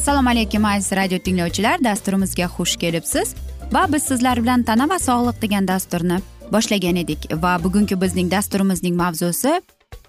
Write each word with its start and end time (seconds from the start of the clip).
assalomu 0.00 0.28
alaykum 0.28 0.64
aziz 0.64 0.92
radio 0.92 1.18
tinglovchilar. 1.18 1.84
Dasturimizga 1.84 2.46
xush 2.56 2.76
kelibsiz. 2.76 3.34
Va 3.72 3.82
biz 3.92 4.02
sizlar 4.02 4.38
bilan 4.42 4.62
tana 4.62 4.88
va 4.88 4.96
sog'liq 4.98 5.42
degan 5.42 5.68
dasturni 5.68 6.16
boshlagan 6.52 6.96
edik. 6.96 7.26
Va 7.42 7.58
bugungi 7.64 8.00
bizning 8.00 8.30
dasturimizning 8.30 8.96
mavzusi 8.96 9.52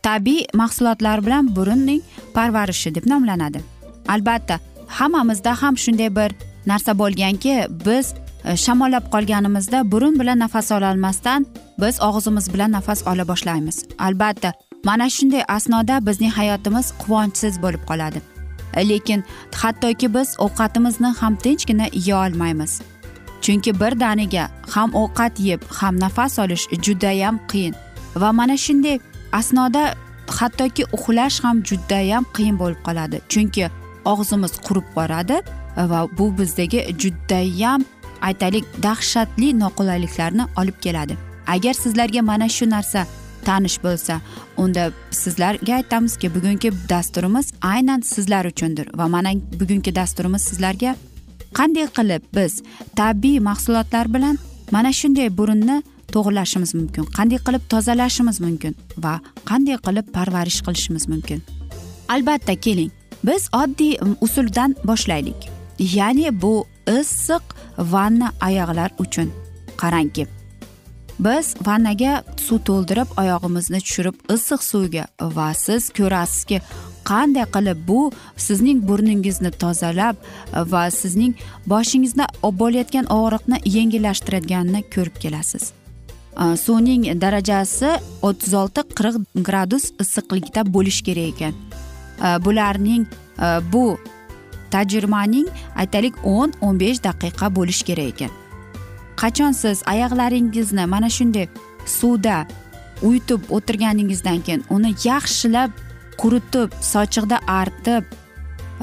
tabiiy 0.04 0.46
mahsulotlar 0.54 1.26
bilan 1.26 1.56
burunning 1.56 2.02
parvarishi 2.34 2.96
deb 2.96 3.06
nomlanadi. 3.06 3.60
Albatta 4.08 4.60
hammamizda 4.88 5.62
ham 5.62 5.78
shunday 5.78 6.16
bir 6.16 6.32
narsa 6.66 6.92
bo'lganki 7.02 7.56
biz 7.86 8.14
e, 8.46 8.58
shamollab 8.58 9.12
qolganimizda 9.14 9.92
burun 9.92 10.20
bilan 10.20 10.40
nafas 10.40 10.72
ololmasdan 10.72 11.46
biz 11.82 12.02
og'zimiz 12.02 12.54
bilan 12.54 12.72
nafas 12.72 13.08
ola 13.08 13.28
boshlaymiz. 13.28 13.86
Albatta 14.00 14.54
mana 14.86 15.10
shunday 15.10 15.44
asnoda 15.48 16.06
bizning 16.08 16.32
hayotimiz 16.40 16.94
quvonchsiz 17.02 17.62
bo'lib 17.64 17.84
qoladi. 17.90 18.31
Lekin 18.78 19.24
hattoki 19.56 20.14
biz 20.14 20.36
ovqatimizni 20.38 21.08
ham 21.08 21.36
tinchgina 21.36 21.86
yeya 21.94 22.18
olmaymiz. 22.26 22.82
Chunki 23.42 23.80
bir 23.80 24.00
daniga 24.00 24.50
ham 24.70 24.90
ovqat 24.94 25.40
yeb 25.40 25.62
ham 25.70 26.00
nafas 26.00 26.40
olish 26.40 26.68
judayam 26.86 27.40
qiyin. 27.48 27.76
Va 28.16 28.32
mana 28.32 28.58
shunday 28.58 29.00
asnoda 29.32 29.96
hattoki 30.28 30.84
uxlash 30.96 31.44
ham 31.44 31.64
judayam 31.64 32.26
qiyin 32.36 32.60
bo'lib 32.60 32.82
qoladi. 32.88 33.22
Chunki 33.30 33.70
og'zimiz 34.06 34.54
qurib 34.66 34.88
boradi 34.96 35.42
va 35.78 36.08
bu 36.18 36.38
bizdagi 36.38 36.80
judayam 37.02 37.82
aytaylik 38.22 38.66
dahshatli 38.84 39.60
noqulayliklarni 39.60 40.46
olib 40.60 40.78
keladi. 40.82 41.18
Agar 41.48 41.74
sizlarga 41.74 42.22
mana 42.22 42.50
shu 42.50 42.70
narsa 42.70 43.06
tanish 43.46 43.78
bo'lsa 43.84 44.22
unda 44.58 44.92
sizlarga 45.12 45.76
aytamizki 45.76 46.36
bugungi 46.36 46.72
dasturimiz 46.90 47.54
aynan 47.62 48.02
sizlar 48.02 48.46
uchundir. 48.46 48.88
Va 48.98 49.08
mana 49.08 49.32
bugungi 49.60 49.96
dasturimiz 49.96 50.42
sizlarga 50.42 50.96
qanday 51.54 51.88
qilib 51.98 52.24
biz 52.36 52.62
tabiiy 52.96 53.40
mahsulotlar 53.40 54.14
bilan 54.14 54.38
mana 54.72 54.92
shunday 55.00 55.30
burunni 55.38 55.84
to'g'irlashimiz 56.14 56.72
mumkin 56.80 57.04
qanday 57.18 57.40
qilib 57.48 57.64
tozalashimiz 57.74 58.38
mumkin 58.46 58.76
va 59.04 59.14
qanday 59.50 59.78
qilib 59.86 60.06
parvarish 60.18 60.60
qilishimiz 60.66 61.08
mumkin? 61.12 61.40
Albatta 62.14 62.56
keling. 62.66 62.92
Biz 63.24 63.50
oddiy 63.54 63.94
usuldan 64.26 64.76
boshlaylik. 64.90 65.50
Ya'ni 65.80 66.42
bu 66.42 66.66
issiq 67.00 67.44
vanna 67.78 68.30
oyoqlar 68.48 68.92
uchun 69.04 69.28
qarangki 69.82 70.41
biz 71.22 71.56
vannaga 71.66 72.24
suv 72.42 72.60
to'ldirib 72.68 73.10
oyog'imizni 73.22 73.80
tushirib 73.86 74.16
issiq 74.36 74.64
suvga 74.66 75.04
va 75.36 75.50
siz 75.54 75.90
ko'rasizki 75.98 76.58
qanday 77.10 77.46
qilib 77.56 77.84
bu 77.90 78.00
sizning 78.46 78.80
burningizni 78.88 79.52
tozalab 79.64 80.16
e, 80.22 80.64
va 80.74 80.84
sizning 81.02 81.36
boshingizda 81.74 82.26
bo'layotgan 82.62 83.12
og'riqni 83.18 83.62
yengillashtiradiganini 83.76 84.82
ko'rib 84.96 85.22
kelasiz. 85.24 85.64
E, 86.42 86.44
suvning 86.66 87.06
darajasi 87.24 87.94
o'ttiz 88.28 88.58
olti 88.62 88.88
qirq 88.98 89.22
gradus 89.48 89.92
issiqlikda 90.04 90.66
bo'lishi 90.76 91.08
kerak 91.08 91.30
ekan. 91.34 91.54
E, 92.26 92.28
bularning 92.46 93.06
bu 93.74 93.86
tajribaning 94.74 95.48
aytaylik 95.82 96.16
o'n 96.36 96.54
o'n 96.66 96.80
besh 96.84 97.00
daqiqa 97.08 97.56
bo'lishi 97.58 97.90
kerak 97.90 98.14
ekan. 98.14 98.41
Qachon 99.22 99.54
siz 99.62 99.78
oyoqlaringizni 99.94 100.86
mana 100.94 101.10
shunday 101.18 101.48
suvda 101.98 102.38
uyutib 103.02 103.42
o'tirganingizdan 103.56 104.40
keyin 104.46 104.64
uni 104.70 104.92
yaxshilab 105.04 105.72
quritib 106.22 106.70
sochiqda 106.94 107.38
artib 107.48 108.04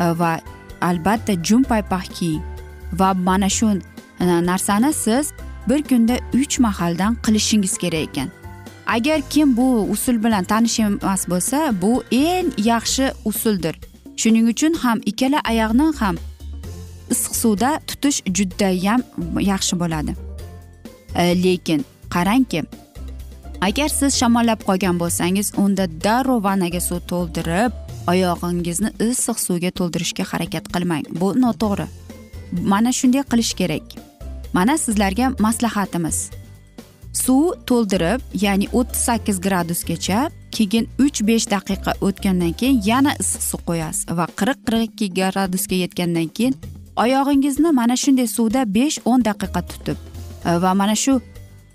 e, 0.03 0.05
va 0.21 0.33
albatta 0.81 1.33
jum 1.49 1.63
paypoq 1.63 2.07
kiying. 2.17 2.43
Va 2.99 3.15
mana 3.15 3.49
shu 3.49 3.67
e, 4.21 4.25
narsani 4.51 4.93
siz 4.93 5.33
bir 5.69 5.83
kunda 5.83 6.17
uch 6.35 6.59
mahaldan 6.59 7.17
qilishingiz 7.25 7.79
kerak 7.79 8.09
ekan. 8.09 8.29
Agar 8.87 9.21
kim 9.31 9.57
bu 9.57 9.87
usul 9.91 10.25
bilan 10.25 10.45
tanish 10.45 10.81
emas 10.81 11.29
bo'lsa 11.31 11.59
bu 11.83 12.03
eng 12.11 12.53
yaxshi 12.71 13.13
usuldir. 13.25 13.75
Shuning 14.17 14.47
uchun 14.53 14.73
ham 14.83 14.99
ikkala 15.11 15.39
oyoqni 15.51 15.87
ham 16.01 16.17
issiq 17.13 17.35
suvda 17.43 17.71
tutish 17.89 18.19
judayam 18.37 19.01
yaxshi 19.41 19.75
bo'ladi. 19.81 20.28
E, 21.15 21.43
lekin 21.45 21.85
qarangki 22.11 22.63
agar 23.61 23.89
siz 23.89 24.17
shamollab 24.21 24.63
qolgan 24.69 24.99
bo'lsangiz 25.03 25.53
unda 25.65 25.87
darrov 26.05 26.43
vannaga 26.47 26.81
suv 26.81 27.01
to'ldirib 27.11 27.73
oyog'ingizni 28.13 28.91
issiq 29.09 29.39
suvga 29.47 29.71
to'ldirishga 29.79 30.25
harakat 30.33 30.65
qilmang. 30.75 31.05
Bu 31.21 31.29
noto'g'ri. 31.43 31.87
Mana 32.73 32.93
shunday 32.99 33.25
qilish 33.31 33.53
kerak. 33.61 33.87
Mana 34.57 34.79
sizlarga 34.85 35.27
maslahatimiz. 35.45 36.19
Suv 37.25 37.45
to'ldirib 37.69 38.21
ya'ni 38.45 38.67
o'ttiz 38.79 39.01
sakkiz 39.09 39.41
gradusgacha 39.47 40.21
keyin 40.57 40.85
uch 41.05 41.19
besh 41.29 41.47
daqiqa 41.55 41.93
o'tgandan 42.07 42.53
keyin 42.61 42.81
yana 42.91 43.13
issiq 43.23 43.43
suv 43.51 43.61
qo'yasiz 43.69 44.17
va 44.19 44.27
qirq 44.39 44.59
qirq 44.67 44.83
ikki 44.89 45.07
gradusga 45.19 45.77
yetgandan 45.85 46.29
keyin 46.37 46.55
oyog'ingizni 47.05 47.71
mana 47.81 47.97
shunday 48.03 48.29
suvda 48.37 48.63
besh 48.77 48.99
o'n 49.11 49.21
daqiqa 49.29 49.61
tutib 49.71 49.99
va 50.45 50.75
mana 50.75 50.95
shu 50.95 51.21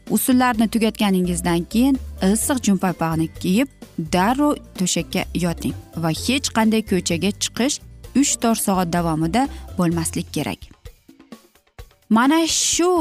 usullarni 0.10 0.68
tugatganingizdan 0.68 1.64
keyin 1.64 2.00
issiq 2.34 2.58
junpaypog'ni 2.68 3.28
kiyib 3.42 3.68
darrov 4.14 4.56
to'shakka 4.80 5.26
yoting 5.46 5.76
va 6.04 6.10
hech 6.26 6.48
qanday 6.58 6.82
ko'chaga 6.92 7.32
chiqish 7.44 7.76
uch 8.22 8.34
to'rt 8.42 8.62
soat 8.66 8.94
davomida 8.94 9.48
bo'lmaslik 9.78 10.28
kerak 10.36 10.60
mana 12.10 12.40
shu 12.48 12.92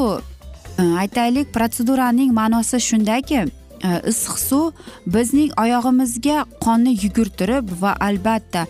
aytaylik 1.02 1.54
protseduraning 1.56 2.30
ma'nosi 2.40 2.80
shundaki 2.88 3.40
issiq 4.12 4.36
suv 4.48 4.64
bizning 5.14 5.50
oyog'imizga 5.64 6.38
qonni 6.64 6.92
yugurtirib 7.04 7.66
va 7.82 7.96
albatta 8.08 8.66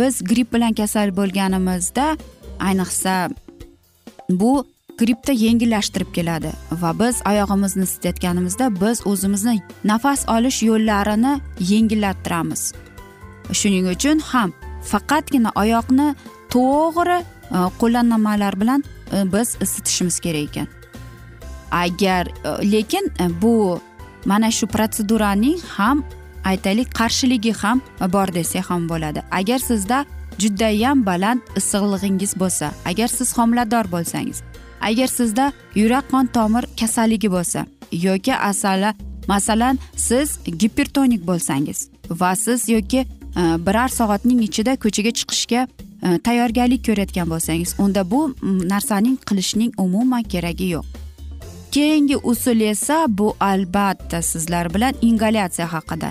biz 0.00 0.22
gripp 0.30 0.52
bilan 0.54 0.72
kasal 0.80 1.08
bo'lganimizda 1.18 2.06
ayniqsa 2.68 3.14
bu 4.40 4.52
grippni 4.98 5.34
yengillashtirib 5.44 6.10
keladi 6.14 6.50
va 6.82 6.90
biz 7.00 7.22
oyog'imizni 7.30 7.84
isitayotganimizda 7.88 8.66
biz 8.80 9.06
o'zimizni 9.06 9.60
nafas 9.84 10.24
olish 10.28 10.62
yo'llarini 10.62 11.40
yengillattiramiz. 11.72 12.72
Shuning 13.52 13.86
uchun 13.94 14.18
ham 14.30 14.52
faqatgina 14.90 15.50
oyoqni 15.62 16.08
to'g'ri 16.54 17.18
e, 17.20 17.58
qo'llanmalar 17.80 18.60
bilan 18.60 18.84
e, 19.12 19.32
biz 19.32 19.56
isitishimiz 19.60 20.20
kerak 20.20 20.48
ekan. 20.48 20.68
Agar 21.70 22.26
e, 22.26 22.72
lekin 22.72 23.12
bu 23.42 23.80
mana 24.24 24.50
shu 24.50 24.66
protseduraning 24.66 25.58
ham 25.76 26.04
aytaylik 26.44 26.88
qarshiligi 27.00 27.52
ham 27.62 27.80
bor 28.12 28.28
desak 28.34 28.70
ham 28.70 28.88
bo'ladi. 28.88 29.22
Agar 29.30 29.58
sizda 29.58 30.04
judayam 30.38 31.06
baland 31.06 31.40
issiqlig'ingiz 31.56 32.32
bo'lsa 32.40 32.66
agar 32.90 33.08
siz 33.08 33.38
homilador 33.38 33.84
bo'lsangiz 33.94 34.42
agar 34.80 35.06
sizda 35.06 35.52
yurak 35.74 36.10
qon 36.10 36.26
tomir 36.26 36.64
kasalligi 36.80 37.30
bo'lsa 37.30 37.66
yoki 37.92 38.36
asala 38.36 38.94
masalan 39.28 39.78
siz 39.96 40.38
gipertonik 40.58 41.26
bo'lsangiz 41.26 41.88
va 42.10 42.36
siz 42.36 42.68
yoki 42.68 42.98
e, 42.98 43.06
biror 43.66 43.88
soatning 43.88 44.40
ichida 44.42 44.76
ko'chaga 44.76 45.12
chiqishga 45.18 45.66
e, 46.06 46.18
tayyorgarlik 46.18 46.86
ko'rayotgan 46.86 47.30
bo'lsangiz 47.32 47.74
unda 47.78 48.10
bu 48.10 48.20
narsaning 48.42 49.16
qilishning 49.28 49.72
umuman 49.78 50.22
keragi 50.22 50.68
yo'q. 50.74 50.86
Keyingi 51.72 52.16
usul 52.16 52.60
esa 52.60 53.06
bu 53.08 53.36
albatta 53.40 54.22
sizlar 54.22 54.74
bilan 54.74 54.94
ingalyatsiya 55.02 55.72
haqida. 55.72 56.10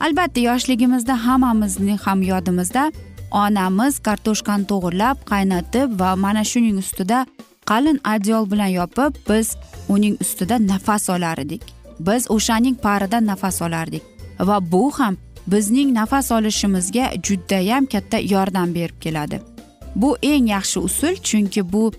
Albatta 0.00 0.40
yoshligimizda 0.40 1.26
hammamizning 1.26 1.98
ham 1.98 2.22
yodimizda 2.22 2.92
onamiz 3.30 3.98
kartoshkani 4.06 4.64
to'g'irlab 4.70 5.16
qaynatib 5.32 6.00
va 6.00 6.16
mana 6.16 6.44
shuning 6.44 6.78
ustida 6.82 7.26
qalin 7.70 8.00
adyol 8.04 8.50
bilan 8.50 8.72
yopib 8.80 9.14
biz 9.28 9.56
uning 9.88 10.16
ustida 10.20 10.56
nafas 10.72 11.10
olar 11.10 11.38
edik. 11.38 11.62
Biz 12.00 12.30
o'shaning 12.30 12.76
paridan 12.84 13.26
nafas 13.26 13.62
olardik. 13.62 14.02
Va 14.40 14.58
bu 14.72 14.90
ham 14.98 15.16
bizning 15.46 15.94
nafas 15.94 16.32
olishimizga 16.32 17.10
judayam 17.26 17.86
katta 17.86 18.18
yordam 18.18 18.74
berib 18.74 18.98
keladi. 19.00 19.40
Bu 19.96 20.16
eng 20.22 20.48
yaxshi 20.50 20.78
usul 20.78 21.14
chunki 21.14 21.72
bu 21.72 21.92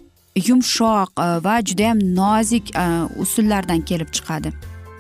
yumshoq 0.48 1.10
e, 1.20 1.44
va 1.46 1.56
judayam 1.62 2.00
nozik 2.16 2.76
e, 2.76 2.86
usullardan 3.24 3.82
kelib 3.82 4.10
chiqadi. 4.16 4.54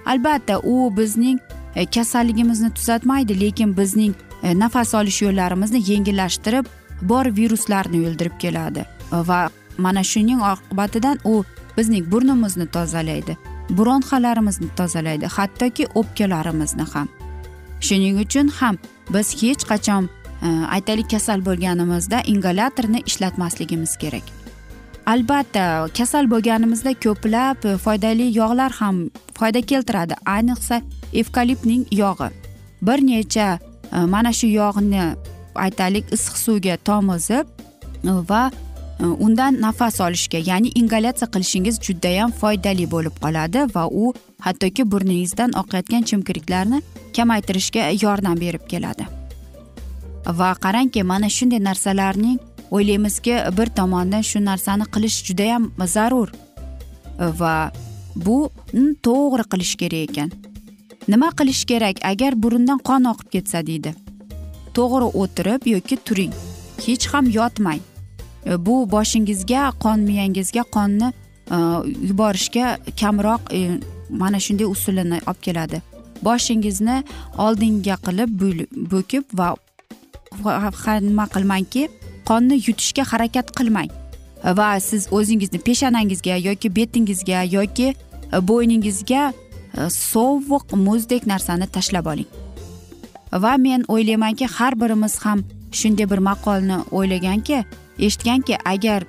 Albatta 0.06 0.60
u 0.60 0.98
bizning 0.98 1.40
e, 1.76 1.86
kasalligimizni 1.86 2.74
tuzatmaydi 2.74 3.40
lekin 3.40 3.78
bizning 3.78 4.14
nafas 4.44 4.94
olish 4.96 5.22
yo'llarimizni 5.22 5.80
yengillashtirib 5.92 6.66
bor 7.02 7.26
viruslarni 7.26 8.08
o'ldirib 8.08 8.40
keladi. 8.40 8.86
Va 9.12 9.50
mana 9.78 10.04
shuning 10.04 10.42
oqibatidan 10.42 11.18
u 11.24 11.44
bizning 11.78 12.12
burnimizni 12.12 12.68
tozalaydi 12.68 13.38
bronxalarimizni 13.78 14.70
tozalaydi 14.78 15.26
hattoki 15.26 15.88
o'pkalarimizni 15.96 16.86
ham. 16.94 17.08
Shuning 17.82 18.20
uchun 18.24 18.48
ham 18.60 18.78
biz 19.14 19.34
hech 19.42 19.64
qachon 19.72 20.10
e, 20.46 20.48
aytaylik 20.76 21.10
kasal 21.12 21.40
bo'lganimizda 21.48 22.22
ingalyatorni 22.32 23.04
ishlatmasligimiz 23.06 23.98
kerak. 23.98 24.26
Albatta 25.06 25.88
kasal 25.98 26.30
bo'lganimizda 26.34 26.94
ko'plab 27.06 27.66
foydali 27.86 28.28
yog'lar 28.38 28.72
ham 28.80 29.10
foyda 29.40 29.62
keltiradi. 29.62 30.16
Ayniqsa 30.26 30.82
evkaliptning 31.14 31.86
yog'i. 31.92 32.30
Bir 32.82 33.00
necha 33.08 33.60
e, 33.96 33.98
mana 34.14 34.34
shu 34.34 34.48
yog'ni 34.48 35.06
aytaylik 35.56 36.14
issiq 36.16 36.36
suvga 36.46 36.78
tomizib 36.78 37.46
e, 38.04 38.12
va 38.30 38.44
Э, 39.02 39.06
undan 39.06 39.58
nafas 39.62 39.98
olishga 40.02 40.38
ya'ni 40.38 40.70
ingalyatsiya 40.80 41.28
qilishingiz 41.34 41.80
judayam 41.86 42.32
foydali 42.42 42.86
bo'lib 42.94 43.16
qoladi 43.24 43.64
va 43.76 43.88
u 44.04 44.14
hattoki 44.46 44.84
burningizdan 44.92 45.56
oqayotgan 45.62 46.04
chimkiriklarni 46.10 46.82
kamaytirishga 47.16 47.88
yordam 48.04 48.38
berib 48.44 48.68
keladi. 48.72 49.08
Va 50.40 50.52
qarangki 50.66 51.04
mana 51.04 51.30
shunday 51.38 51.62
narsalarning 51.70 52.38
o'ylaymizki 52.72 53.36
bir 53.58 53.74
tomondan 53.80 54.24
shu 54.32 54.46
narsani 54.46 54.86
qilish 54.94 55.18
judayam 55.28 55.72
zarur. 55.96 56.30
Va 57.42 57.56
bu 58.16 58.38
to'g'ri 59.06 59.44
qilish 59.52 59.76
kerak 59.82 60.10
ekan. 60.10 60.30
Nima 61.08 61.30
qilish 61.40 61.66
kerak? 61.66 62.06
Agar 62.12 62.44
burundan 62.44 62.80
qon 62.90 63.04
oqib 63.14 63.30
ketsa 63.34 63.66
deydi. 63.70 63.96
To'g'ri 64.76 65.08
o'tirib 65.22 65.62
yoki 65.76 65.96
turing. 66.06 66.34
Hech 66.86 67.06
ham 67.14 67.26
yotmang. 67.40 67.82
E, 68.46 68.66
bu 68.66 68.92
boshingizga 68.92 69.72
qon 69.80 70.00
miyangizga 70.00 70.64
qonni 70.76 71.14
e, 71.52 71.58
yuborishga 72.10 72.78
kamroq 73.00 73.42
e, 73.54 73.80
mana 74.10 74.40
shunday 74.40 74.66
usulini 74.66 75.20
olib 75.28 75.42
keladi. 75.42 75.82
Boshingizni 76.24 77.04
oldinga 77.38 77.96
qilib 78.06 78.30
bo'kib 78.92 79.24
va 79.40 79.56
nima 81.08 81.26
qilmangki 81.36 81.88
qonni 82.30 82.56
yutishga 82.68 83.04
harakat 83.12 83.52
qilmang. 83.58 83.90
Va 84.58 84.80
siz 84.80 85.08
o'zingizni 85.12 85.60
peshanangizga 85.68 86.36
yoki 86.48 86.76
betingizga 86.76 87.44
yoki 87.56 87.94
bo'yningizga 88.50 89.34
sovuq 89.90 90.76
muzdek 90.86 91.28
narsani 91.28 91.68
tashlab 91.68 92.06
oling. 92.14 92.30
Va 93.44 93.58
men 93.58 93.86
o'ylaymanki 93.88 94.46
har 94.58 94.74
birimiz 94.82 95.18
ham 95.26 95.44
shunday 95.72 96.10
bir 96.12 96.20
maqolni 96.30 96.78
o'ylaganki 96.92 97.64
eshitganki 98.02 98.58
agar 98.66 99.04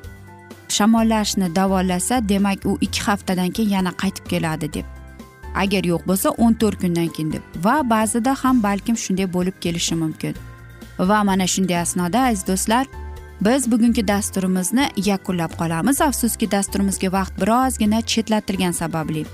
shamollashni 0.68 1.54
davolasa 1.56 2.28
demak 2.28 2.66
u 2.66 2.78
ikki 2.80 3.00
haftadan 3.00 3.50
keyin 3.50 3.70
yana 3.70 3.92
qaytib 4.02 4.26
keladi 4.32 4.72
deb. 4.72 4.86
Agar 5.54 5.84
yo'q 5.84 6.06
bo'lsa 6.08 6.28
o'n 6.44 6.54
to'rt 6.60 6.80
kundan 6.80 7.08
keyin 7.08 7.32
deb. 7.32 7.42
Va 7.64 7.76
ba'zida 7.90 8.34
ham 8.42 8.62
balkim 8.62 8.96
shunday 8.96 9.28
bo'lib 9.36 9.56
kelishi 9.60 9.94
mumkin. 9.94 10.34
Va 10.98 11.24
mana 11.24 11.46
shunday 11.54 11.78
asnoda 11.84 12.20
aziz 12.28 12.46
do'stlar 12.46 12.86
biz 13.44 13.70
bugungi 13.72 14.08
dasturimizni 14.08 14.88
yakunlab 14.96 15.52
qolamiz. 15.60 16.00
Afsuski 16.00 16.50
dasturimizga 16.50 17.12
vaqt 17.12 17.40
birozgina 17.40 18.00
chetlatilgani 18.00 18.74
sababli. 18.82 19.26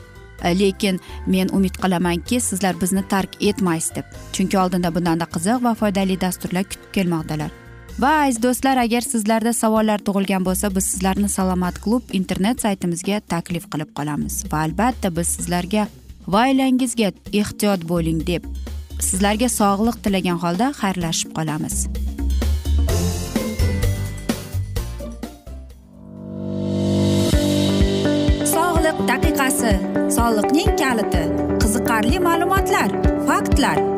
Lekin 0.60 1.00
men 1.26 1.48
umid 1.48 1.74
qilamanki 1.82 2.40
sizlar 2.40 2.80
bizni 2.80 3.02
tark 3.08 3.30
etmaysiz 3.40 3.94
deb. 3.96 4.04
Chunki 4.32 4.58
oldinda 4.58 4.94
bundanda 4.94 5.26
qiziq 5.34 5.64
va 5.64 5.74
foydali 5.74 6.20
dasturlar 6.20 6.64
kutib 6.64 6.92
kelmoqdalar. 6.92 7.50
Va 7.98 8.10
aziz 8.24 8.38
do'stlar 8.42 8.78
agar 8.78 9.02
sizlarda 9.02 9.52
savollar 9.60 10.02
tug'ilgan 10.06 10.44
bo'lsa 10.48 10.70
biz 10.74 10.84
sizlarni 10.92 11.28
salomat 11.28 11.80
klub 11.84 12.12
internet 12.18 12.62
saytimizga 12.64 13.18
taklif 13.32 13.66
qilib 13.72 13.90
qolamiz 13.98 14.36
va 14.52 14.60
albatta 14.66 15.10
biz 15.16 15.32
sizlarga 15.36 15.86
va 16.34 16.44
oilangizga 16.50 17.10
ehtiyot 17.40 17.88
bo'ling 17.92 18.20
deb 18.30 18.46
sizlarga 19.08 19.48
sog'liq 19.58 19.98
tilagan 20.04 20.38
holda 20.44 20.70
xayrlashib 20.80 21.34
qolamiz. 21.38 21.76
Sog'liq 28.54 28.98
daqiqasi 29.12 29.76
soliqning 30.18 30.74
kaliti 30.82 31.24
qiziqarli 31.62 32.26
ma'lumotlar 32.28 32.90
faktlar. 33.28 33.97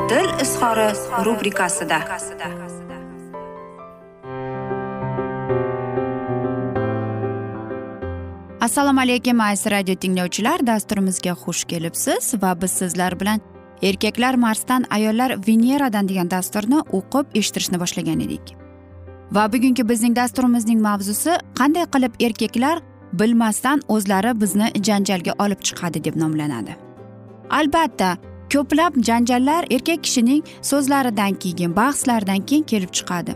izhori 0.61 1.25
rubrikasida. 1.25 1.99
Assalomu 8.61 8.99
alaykum 8.99 9.41
aziz 9.41 9.71
radio 9.71 9.95
tinglovchilar. 9.95 10.67
Dasturimizga 10.67 11.31
xush 11.31 11.63
kelibsiz 11.65 12.33
va 12.41 12.61
biz 12.61 12.71
sizlar 12.71 13.19
bilan 13.19 13.41
erkaklar 13.81 14.33
marsdan 14.35 14.85
ayollar 14.89 15.35
veneradan 15.47 16.09
degan 16.09 16.31
dasturni 16.31 16.79
o'qib 16.97 17.25
eshittirishni 17.35 17.79
boshlagan 17.79 18.19
edik. 18.19 18.55
Va 19.31 19.53
bugungi 19.53 19.89
bizning 19.89 20.15
dasturimizning 20.15 20.81
mavzusi 20.81 21.31
qanday 21.59 21.85
qilib 21.93 22.13
erkaklar 22.19 22.83
bilmasdan 23.13 23.81
o'zlari 23.87 24.41
bizni 24.41 24.67
janjalga 24.87 25.33
olib 25.39 25.61
chiqadi 25.67 26.03
deb 26.03 26.15
nomlanadi. 26.15 26.75
Albatta 27.49 28.17
ko'plab 28.53 28.93
janjallar 29.07 29.63
erkak 29.71 30.03
kishining 30.03 30.43
so'zlaridan 30.61 31.33
keyin 31.33 31.75
bahslardan 31.75 32.41
keyin 32.47 32.63
kelib 32.63 32.91
chiqadi. 32.97 33.35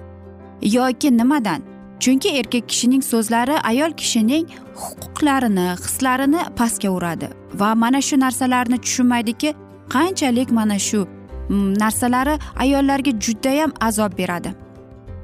Yoki 0.62 1.18
nimadan? 1.18 1.62
Chunki 2.00 2.30
erkak 2.40 2.70
kishining 2.70 3.04
so'zlari 3.12 3.56
ayol 3.70 3.92
kishining 3.92 4.46
huquqlarini 4.76 5.68
hislarini 5.86 6.42
pastga 6.58 6.90
uradi. 6.90 7.30
Va 7.54 7.76
mana 7.76 8.02
shu 8.02 8.20
narsalarni 8.20 8.78
tushunmaydiki 8.86 9.54
qanchalik 9.90 10.52
mana 10.52 10.80
shu 10.80 11.08
mm, 11.50 11.80
narsalari 11.80 12.40
ayollarga 12.56 13.12
judayam 13.26 13.72
azob 13.82 14.18
beradi. 14.18 14.50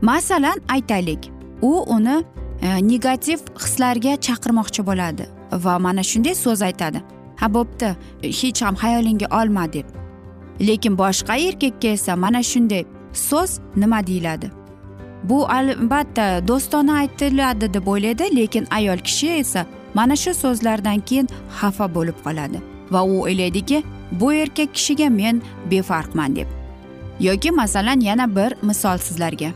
Masalan 0.01 0.57
aytaylik 0.69 1.31
u 1.61 1.71
uni 1.95 2.23
e, 2.61 2.87
negativ 2.87 3.39
hislarga 3.63 4.13
chaqirmoqchi 4.25 4.81
bo'ladi 4.89 5.23
va 5.63 5.79
mana 5.79 6.03
shunday 6.03 6.35
so'z 6.35 6.61
aytadi. 6.61 7.01
Ha 7.41 7.47
bo'pti. 7.55 7.89
Hech 8.39 8.61
ham 8.65 8.75
xayolingga 8.83 9.27
olma 9.41 9.65
deb. 9.73 9.85
Lekin 10.67 10.97
boshqa 10.97 11.35
erkakka 11.47 11.87
esa 11.97 12.15
mana 12.15 12.41
shunday 12.51 12.83
so'z 13.27 13.59
nima 13.75 13.99
deyiladi? 14.07 14.51
Bu 15.23 15.37
albatta 15.57 16.47
do'stona 16.47 16.93
aytiladi 17.01 17.73
deb 17.73 17.87
o'ylaydi 17.87 18.35
lekin 18.35 18.67
ayol 18.77 18.99
kishi 19.07 19.29
esa 19.43 19.65
mana 19.93 20.15
shu 20.15 20.33
so'zlardan 20.43 20.99
keyin 21.07 21.27
xafa 21.59 21.85
bo'lib 21.95 22.17
qoladi 22.25 22.61
va 22.93 23.01
u 23.03 23.15
o'ylaydiki 23.25 23.83
bu 24.19 24.33
erkak 24.33 24.73
kishiga 24.75 25.09
men 25.09 25.41
befarqman 25.71 26.35
deb. 26.35 26.47
Yoki 27.19 27.51
masalan 27.51 27.99
yana 27.99 28.35
bir 28.35 28.51
misol 28.61 28.97
sizlarga. 28.97 29.51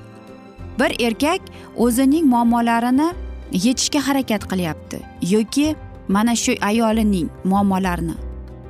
Bir 0.80 0.92
erkak 1.08 1.42
o'zining 1.78 2.26
muammolarini 2.26 3.10
yechishga 3.52 4.08
harakat 4.08 4.44
qilyapti 4.52 4.98
yoki 5.22 5.76
mana 6.08 6.36
shu 6.36 6.54
ayolining 6.62 7.30
muammolarini. 7.44 8.16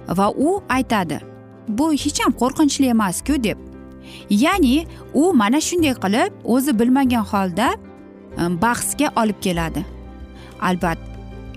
Va 0.08 0.30
u 0.32 0.62
aytadi 0.70 1.20
bu 1.68 1.92
hech 1.94 2.20
ham 2.26 2.34
qo'rqinchli 2.42 2.88
emasku 2.96 3.44
deb. 3.44 3.58
Ya'ni 4.30 4.86
u 5.14 5.34
mana 5.34 5.62
shunday 5.62 5.94
qilib 6.04 6.32
o'zi 6.44 6.80
bilmagan 6.80 7.26
holda 7.32 7.68
e, 8.38 8.62
bahsga 8.62 9.08
olib 9.22 9.40
keladi. 9.42 9.86
Albatta 10.62 11.06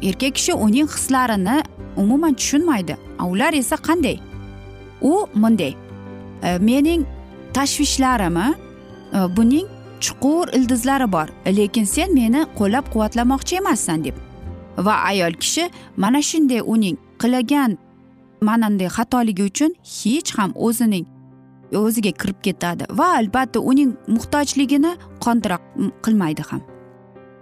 erkak 0.02 0.34
kishi 0.34 0.54
uning 0.54 0.88
hislarini 0.88 1.62
umuman 1.96 2.34
tushunmaydi 2.34 2.96
ular 3.30 3.52
esa 3.52 3.76
qanday? 3.76 4.18
U 5.00 5.26
bunday 5.34 5.74
e, 6.42 6.58
mening 6.58 7.06
tashvishlarim 7.54 8.38
e, 8.38 8.54
buning 9.36 9.66
chuqur 10.00 10.48
ildizlari 10.56 11.12
bor 11.12 11.28
lekin 11.46 11.84
sen 11.84 12.14
meni 12.14 12.46
qo'llab 12.58 12.84
quvvatlamoqchi 12.92 13.56
emassan 13.56 14.04
deb. 14.04 14.14
Va 14.86 14.94
ayol 15.10 15.32
kishi 15.42 15.70
mana 15.96 16.22
shunday 16.30 16.60
uning 16.74 16.96
qilagan 17.22 17.78
mananday 18.48 18.88
xatoligi 18.96 19.42
uchun 19.50 19.70
hech 19.98 20.30
ham 20.38 20.52
o'zining 20.66 21.06
o'ziga 21.82 22.12
kirib 22.20 22.38
ketadi 22.42 22.84
va 23.00 23.08
albatta 23.20 23.60
uning 23.60 23.90
muhtojligini 24.06 24.92
qondira 25.24 25.58
qilmaydi 26.04 26.42
ham. 26.50 26.62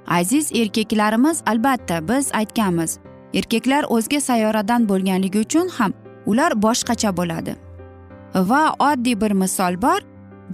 Aziz 0.06 0.52
erkaklarimiz 0.52 1.42
albatta 1.46 2.08
biz 2.08 2.30
aytganmiz 2.40 2.98
erkaklar 3.34 3.84
o'zga 3.88 4.20
sayyoradan 4.20 4.88
bo'lganligi 4.88 5.38
uchun 5.46 5.68
ham 5.78 5.92
ular 6.26 6.52
boshqacha 6.66 7.16
bo'ladi. 7.16 7.56
Va 8.34 8.74
oddiy 8.90 9.20
bir 9.20 9.32
misol 9.42 9.82
bor 9.82 10.00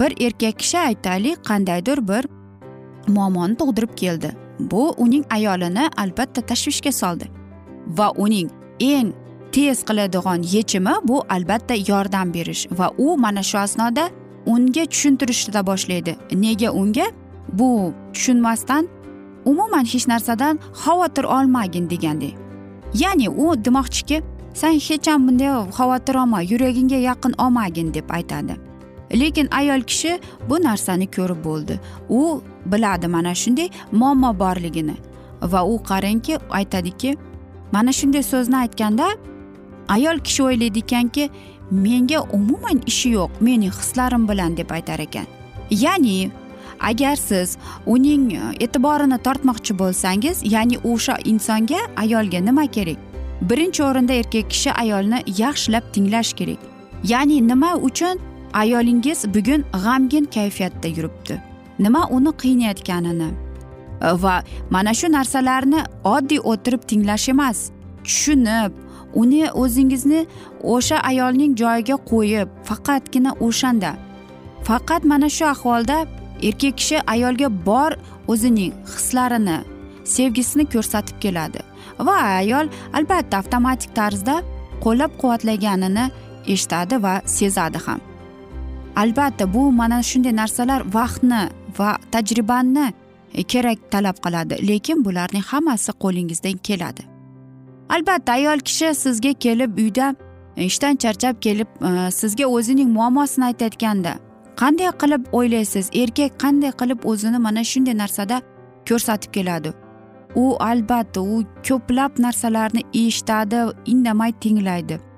bir 0.00 0.10
erkak 0.26 0.58
kishi 0.58 0.78
aytaylik 0.78 1.44
qandaydir 1.48 2.08
bir 2.08 2.24
muammoni 3.08 3.56
tug'dirib 3.60 3.96
keldi. 3.96 4.41
Bu 4.58 4.94
uning 4.98 5.24
ayolini 5.30 5.88
albatta 5.96 6.40
tashvishga 6.40 6.92
soldi. 6.92 7.30
Va 7.86 8.10
uning 8.16 8.50
eng 8.80 9.12
tez 9.52 9.84
qiladigan 9.84 10.42
yechimi 10.42 10.94
bu 11.04 11.22
albatta 11.28 11.74
yordam 11.74 12.34
berish. 12.34 12.66
Va 12.70 12.90
u 12.98 13.16
mana 13.16 13.42
shu 13.42 13.58
asnoda 13.58 14.10
unga 14.46 14.86
tushuntirishda 14.86 15.66
boshlaydi. 15.66 16.16
Nega 16.32 16.70
unga? 16.72 17.06
Bu 17.52 17.92
tushunmasdan 18.14 18.88
umuman 19.44 19.84
hech 19.84 20.08
narsadan 20.08 20.58
xavotir 20.84 21.24
olmagin 21.24 21.90
degandek 21.90 22.34
ya'ni 22.94 23.28
u 23.28 23.64
demoqchiki 23.64 24.22
san 24.54 24.72
hech 24.72 25.08
ham 25.08 25.28
bunday 25.28 25.70
xavotir 25.78 26.14
olma 26.22 26.42
yuragingga 26.42 26.96
yaqin 26.96 27.32
olmagin 27.38 27.94
deb 27.94 28.10
aytadi. 28.10 28.56
Lekin 29.12 29.48
ayol 29.50 29.82
kishi 29.82 30.20
bu 30.48 30.62
narsani 30.62 31.06
ko'rib 31.10 31.44
bo'ldi. 31.44 31.80
U 32.08 32.42
biladi 32.66 33.08
mana 33.08 33.34
shunday 33.34 33.68
muammo 33.92 34.38
borligini 34.38 34.96
va 35.42 35.64
u 35.64 35.82
qarangki 35.90 36.38
aytadiki 36.50 37.16
mana 37.72 37.92
shunday 37.92 38.22
so'zni 38.22 38.56
aytganda 38.56 39.08
ayol 39.88 40.18
kishi 40.18 40.42
o'ylaydi 40.42 40.78
ekanki 40.78 41.30
menga 41.70 42.20
umuman 42.32 42.82
ishi 42.86 43.08
yo'q 43.16 43.30
mening 43.40 43.72
hislarim 43.80 44.28
bilan 44.28 44.56
deb 44.56 44.70
aytar 44.70 44.98
ekan. 44.98 45.26
Ya'ni 45.70 46.30
agar 46.80 47.16
siz 47.16 47.56
uning 47.86 48.32
e, 48.34 48.40
e'tiborini 48.64 49.18
tortmoqchi 49.26 49.78
bo'lsangiz 49.78 50.42
ya'ni 50.54 50.78
o'sha 50.84 51.16
insonga 51.24 51.80
ayolga 51.96 52.40
nima 52.40 52.66
kerak? 52.66 52.98
Birinchi 53.50 53.82
o'rinda 53.82 54.12
erkak 54.12 54.50
kishi 54.50 54.72
ayolni 54.72 55.22
yaxshilab 55.38 55.84
tinglash 55.92 56.32
kerak. 56.32 56.60
Ya'ni 57.04 57.40
nima 57.48 57.74
uchun 57.88 58.20
ayolingiz 58.52 59.24
bugun 59.34 59.64
g'amgin 59.84 60.24
kayfiyatda 60.24 60.88
yuribdi. 60.88 61.34
Nima 61.78 62.08
uni 62.10 62.32
qiynayotganini 62.42 63.30
va 64.02 64.42
mana 64.70 64.94
shu 64.94 65.12
narsalarni 65.12 65.80
oddiy 66.04 66.40
o'tirib 66.52 66.82
tinglash 66.90 67.28
emas 67.28 67.58
tushunib 68.04 68.72
uni 69.14 69.50
o'zingizni 69.62 70.26
o'sha 70.74 70.98
ayolning 71.10 71.52
joyiga 71.62 71.96
qo'yib 72.10 72.48
faqatgina 72.68 73.32
o'shanda. 73.46 73.92
Faqat 74.68 75.04
mana 75.04 75.28
shu 75.36 75.44
ahvolda 75.54 75.98
erkak 76.48 76.78
kishi 76.78 76.98
ayolga 77.14 77.48
bor 77.66 77.92
o'zining 78.32 78.72
hislarini 78.94 79.58
sevgisini 80.04 80.64
ko'rsatib 80.74 81.16
keladi 81.24 81.60
va 82.06 82.16
ayol 82.42 82.66
albatta 82.98 83.38
avtomatik 83.42 83.94
tarzda 83.98 84.36
qo'llab 84.84 85.12
quvvatlaganini 85.20 86.04
eshitadi 86.54 87.02
va 87.04 87.14
sezadi 87.38 87.78
ham. 87.86 88.00
Albatta 88.96 89.54
bu 89.54 89.72
mana 89.72 90.02
shunday 90.02 90.36
narsalar 90.36 90.82
vaqtni 90.94 91.48
va 91.78 91.96
tajribani 92.12 92.92
kerak 93.48 93.78
talab 93.90 94.16
qiladi 94.24 94.54
lekin 94.68 95.04
bularning 95.04 95.42
hammasi 95.42 95.92
qo'lingizdan 95.92 96.56
keladi. 96.68 97.02
Albatta 97.88 98.32
ayol 98.32 98.58
kishi 98.58 98.94
sizga 98.94 99.32
kelib 99.32 99.78
uyda 99.78 100.14
ishdan 100.56 100.96
charchab 100.96 101.40
kelib 101.40 101.68
e, 101.88 102.10
sizga 102.10 102.46
o'zining 102.46 102.90
muammosini 102.90 103.44
aytayotganda 103.44 104.12
qanday 104.56 104.90
qilib 105.02 105.22
o'ylaysiz? 105.32 105.90
Erkak 105.92 106.32
qanday 106.42 106.72
qilib 106.80 107.00
o'zini 107.04 107.38
mana 107.38 107.64
shunday 107.64 107.96
narsada 108.02 108.42
ko'rsatib 108.88 109.32
keladi? 109.32 109.72
U 110.34 110.56
albatta 110.60 111.20
u 111.20 111.42
ko'plab 111.68 112.12
narsalarni 112.18 112.82
eshitadi 112.94 113.56
indamay 113.86 114.32
tinglaydi. 114.32 115.11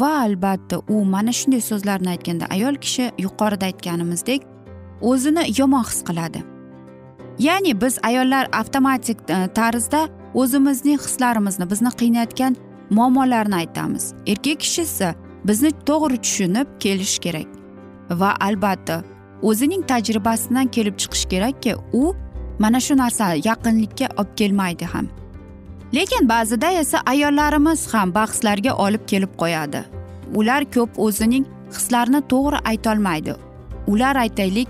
Va 0.00 0.20
albatta 0.20 0.80
u 0.88 1.04
mana 1.04 1.32
shunday 1.32 1.60
so'zlarni 1.70 2.08
aytganda 2.14 2.46
ayol 2.50 2.76
kishi 2.84 3.10
yuqorida 3.24 3.64
aytganimizdek 3.70 4.46
o'zini 5.00 5.44
yomon 5.58 5.84
his 5.90 6.00
qiladi. 6.08 6.42
Ya'ni 7.38 7.80
biz 7.80 7.98
ayollar 8.02 8.48
avtomatik 8.52 9.18
e, 9.30 9.46
tarzda 9.58 10.08
o'zimizning 10.34 10.98
hislarimizni 11.00 11.70
bizni 11.70 11.88
qiynayotgan 12.00 12.56
muammolarni 12.90 13.54
aytamiz. 13.54 14.14
Erkak 14.26 14.60
kishi 14.60 14.82
esa 14.82 15.14
bizni 15.44 15.70
to'g'ri 15.88 16.18
tushunib 16.24 16.66
kelishi 16.80 17.20
kerak 17.20 17.48
va 18.10 18.34
albatta 18.40 19.02
o'zining 19.42 19.82
tajribasidan 19.86 20.66
kelib 20.66 20.96
chiqish 21.02 21.24
kerakki 21.32 21.74
u 21.92 22.14
mana 22.58 22.80
shu 22.80 22.96
narsa 22.96 23.34
yaqinlikka 23.48 24.06
olib 24.20 24.36
kelmaydi 24.36 24.84
ham. 24.84 25.06
Lekin 25.94 26.28
ba'zida 26.28 26.70
esa 26.70 26.98
ayollarimiz 27.06 27.94
ham 27.94 28.14
bahslarga 28.14 28.74
olib 28.74 29.06
kelib 29.06 29.32
qo'yadi. 29.42 29.84
Ular 30.34 30.64
ko'p 30.74 30.98
o'zining 30.98 31.46
hislarini 31.76 32.20
to'g'ri 32.32 32.58
aytolmaydi. 32.64 33.34
Ular 33.86 34.16
aytaylik 34.16 34.68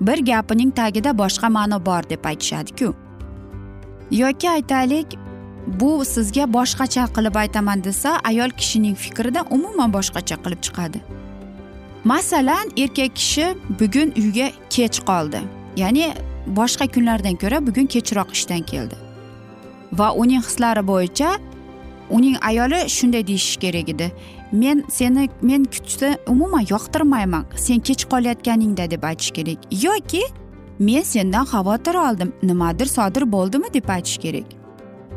bir 0.00 0.18
gapining 0.18 0.70
tagida 0.76 1.18
boshqa 1.18 1.48
ma'no 1.48 1.86
bor 1.86 2.02
deb 2.10 2.24
aytishadiku. 2.24 2.94
Yoki 4.10 4.50
aytaylik 4.50 5.18
bu 5.66 6.04
sizga 6.04 6.44
boshqacha 6.56 7.04
qilib 7.16 7.36
aytaman 7.42 7.84
desa 7.84 8.18
ayol 8.24 8.50
kishining 8.50 8.96
fikrida 9.04 9.44
umuman 9.50 9.92
boshqacha 9.92 10.36
qilib 10.44 10.60
chiqadi. 10.66 10.98
Masalan 12.04 12.66
erkak 12.76 13.16
kishi 13.16 13.46
bugun 13.80 14.12
uyga 14.20 14.48
kech 14.70 15.00
qoldi. 15.08 15.40
Ya'ni 15.76 16.12
boshqa 16.46 16.86
kunlardan 16.94 17.36
ko'ra 17.42 17.66
bugun 17.66 17.86
kechroq 17.86 18.32
ishdan 18.32 18.62
keldi. 18.72 19.03
Va 19.98 20.12
uning 20.12 20.42
hislari 20.42 20.82
bo'yicha 20.86 21.36
uning 22.10 22.36
ayoli 22.50 22.88
shunday 22.96 23.26
deyishi 23.26 23.58
kerak 23.60 23.88
edi. 23.88 24.12
Men 24.52 24.84
seni 24.88 25.28
men 25.42 25.64
kutishni 25.64 26.18
umuman 26.28 26.66
yoqtirmayman. 26.70 27.44
Sen 27.56 27.78
kech 27.80 28.04
qolayotganingda 28.12 28.90
deb 28.90 29.02
aytish 29.02 29.30
kerak. 29.30 29.58
Yoki 29.84 30.22
men 30.78 31.02
sendan 31.02 31.44
xavotir 31.44 31.94
oldim. 31.94 32.32
Nimadir 32.42 32.86
sodir 32.86 33.32
bo'ldimi 33.32 33.74
deb 33.74 33.88
aytish 33.88 34.18
kerak. 34.18 34.46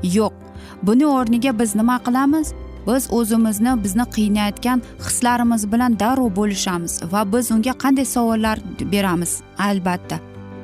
Yo'q. 0.04 0.34
Buni 0.84 1.06
o'rniga 1.08 1.60
biz 1.60 1.76
nima 1.76 1.98
qilamiz? 2.06 2.54
Biz 2.88 3.08
o'zimizni 3.12 3.84
bizni 3.84 4.06
qiynayotgan 4.16 4.82
hislarimiz 5.06 5.72
bilan 5.72 6.00
darrov 6.00 6.36
bo'lishamiz 6.36 7.02
va 7.12 7.34
biz 7.34 7.52
unga 7.52 7.72
qanday 7.84 8.06
savollar 8.06 8.60
beramiz? 8.92 9.42
Albatta. 9.58 10.20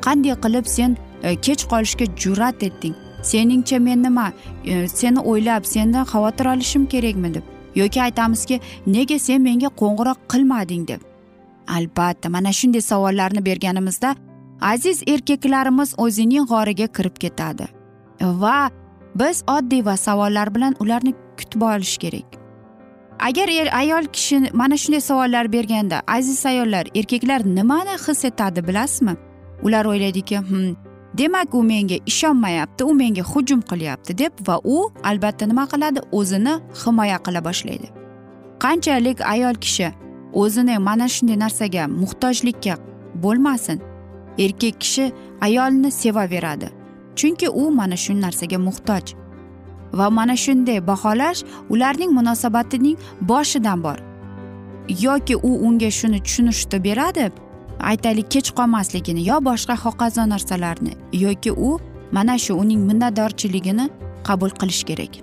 Qanday 0.06 0.36
qilib 0.44 0.66
sen 0.66 0.98
e, 1.24 1.36
kech 1.36 1.64
qolishga 1.72 2.06
jur'at 2.24 2.64
etding? 2.64 2.96
Seningcha 3.24 3.80
men 3.80 4.04
nima? 4.04 4.32
E, 4.66 4.88
seni 4.88 5.20
o'ylab 5.20 5.66
sendan 5.66 6.06
xavotir 6.06 6.46
olishim 6.56 6.86
kerakmi 6.86 7.34
deb. 7.34 7.44
Yoki 7.76 8.02
aytamizki 8.02 8.60
nega 8.88 9.20
sen 9.20 9.42
menga 9.42 9.70
qo'ng'iroq 9.82 10.20
qilmading 10.32 10.88
deb. 10.88 11.02
Albatta 11.68 12.30
mana 12.30 12.52
shunday 12.54 12.82
savollarni 12.82 13.46
berganimizda 13.46 14.16
aziz 14.62 15.04
erkaklarimiz 15.08 15.96
o'zining 15.98 16.48
g'origa 16.52 16.88
kirib 16.88 17.18
ketadi. 17.24 17.68
Va 18.22 18.70
biz 19.16 19.44
oddiy 19.48 19.86
va 19.86 19.98
savollar 19.98 20.56
bilan 20.56 20.76
ularni 20.80 21.14
kutib 21.40 21.62
olish 21.62 21.98
kerak. 21.98 22.40
Agar 23.20 23.50
er 23.50 23.70
ayol 23.80 24.06
kishi 24.16 24.50
mana 24.54 24.78
shunday 24.78 25.02
savollar 25.02 25.52
berganda 25.54 26.02
aziz 26.08 26.46
ayollar 26.46 26.86
erkaklar 26.96 27.46
nimani 27.46 27.98
his 28.08 28.26
etadi 28.26 28.68
bilasizmi? 28.68 29.16
Ular 29.64 29.86
o'ylaydiki 29.86 30.38
hm 30.38 30.93
demak 31.18 31.54
u 31.54 31.64
menga 31.64 31.96
ishonmayapti 32.06 32.84
u 32.84 32.94
menga 32.94 33.22
hujum 33.22 33.62
qilyapti 33.62 34.18
deb 34.18 34.34
va 34.48 34.60
u 34.64 34.92
albatta 35.04 35.46
nima 35.46 35.66
qiladi? 35.72 36.00
O'zini 36.12 36.54
himoya 36.86 37.18
qila 37.26 37.42
boshlaydi. 37.48 37.88
Qanchalik 38.64 39.22
ayol 39.22 39.56
kishi 39.56 39.92
o'zini 40.34 40.78
mana 40.80 41.08
shunday 41.14 41.38
narsaga 41.40 41.88
muhtojlikka 41.88 42.78
bo'lmasin 43.24 43.82
erkak 44.38 44.80
kishi 44.84 45.12
ayolni 45.42 45.92
sevaveradi. 45.92 46.70
Chunki 47.16 47.50
u 47.50 47.72
mana 47.72 47.98
shu 47.98 48.14
narsaga 48.22 48.58
muhtoj 48.58 49.14
va 49.94 50.10
mana 50.10 50.36
shunday 50.44 50.80
baholash 50.88 51.44
ularning 51.70 52.12
munosabatining 52.18 52.98
boshidan 53.22 53.84
bor. 53.84 54.00
Yoki 55.06 55.36
u 55.36 55.52
unga 55.68 55.92
shuni 55.92 56.20
tushunishni 56.26 56.84
beradi 56.84 57.32
aytaylik 57.92 58.30
kech 58.34 58.50
qolmasligini 58.58 59.26
yo 59.30 59.38
boshqa 59.48 59.76
hokazo 59.84 60.24
narsalarni 60.34 60.94
yoki 61.14 61.52
u 61.52 61.80
mana 62.12 62.38
shu 62.44 62.54
uning 62.64 62.82
minnatdorchiligini 62.90 63.90
qabul 64.28 64.52
qilish 64.60 64.84
kerak. 64.90 65.14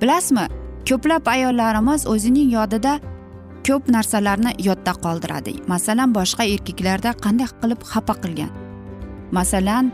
Bilasizmi 0.00 0.44
ko'plab 0.88 1.24
ayollarimiz 1.34 2.06
o'zining 2.12 2.50
yodida 2.56 2.92
ko'p 3.66 3.88
narsalarni 3.96 4.52
yodda 4.68 4.92
qoldiradi. 5.04 5.52
Masalan 5.72 6.14
boshqa 6.18 6.44
erkaklarda 6.54 7.10
qanday 7.24 7.48
qilib 7.60 7.80
xafa 7.92 8.14
qilgan? 8.22 8.50
Masalan 9.36 9.92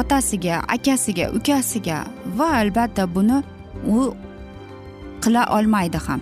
otasiga 0.00 0.56
akasiga 0.76 1.26
ukasiga 1.38 1.98
va 2.38 2.48
albatta 2.60 3.04
buni 3.14 3.38
u 3.96 3.98
qila 5.22 5.42
olmaydi 5.56 6.00
ham. 6.06 6.20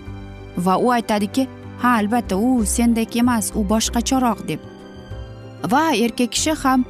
Va 0.64 0.74
u 0.84 0.92
aytadiki 0.98 1.48
ha 1.82 1.96
albatta 2.00 2.36
u 2.36 2.50
sendek 2.76 3.16
emas 3.22 3.52
u 3.58 3.64
boshqacharoq 3.72 4.46
deb. 4.50 4.60
Va 5.72 5.94
erkak 5.94 6.32
kishi 6.32 6.54
ham 6.62 6.84